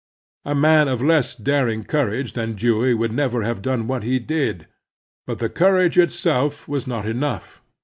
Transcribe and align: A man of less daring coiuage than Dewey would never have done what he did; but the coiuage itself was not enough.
A 0.45 0.55
man 0.55 0.87
of 0.87 1.03
less 1.03 1.35
daring 1.35 1.83
coiuage 1.83 2.33
than 2.33 2.53
Dewey 2.53 2.95
would 2.95 3.11
never 3.13 3.43
have 3.43 3.61
done 3.61 3.85
what 3.85 4.01
he 4.01 4.17
did; 4.17 4.65
but 5.27 5.37
the 5.37 5.47
coiuage 5.47 6.01
itself 6.01 6.67
was 6.67 6.87
not 6.87 7.05
enough. 7.05 7.61